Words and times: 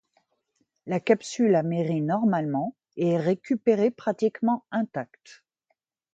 La 0.87 0.99
capsule 0.99 1.53
amerrit 1.53 2.01
normalement 2.01 2.75
et 2.97 3.09
est 3.09 3.17
récupérée 3.19 3.91
pratiquement 3.91 4.65
intacte. 4.71 5.43